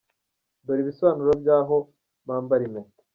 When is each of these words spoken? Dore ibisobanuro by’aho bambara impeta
Dore 0.65 0.79
ibisobanuro 0.83 1.31
by’aho 1.41 1.77
bambara 2.27 2.63
impeta 2.67 3.01